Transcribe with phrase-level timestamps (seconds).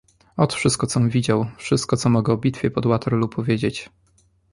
[0.37, 3.89] "Ot, wszystko, com widział, wszystko co mogę o bitwie pod Waterloo powiedzieć."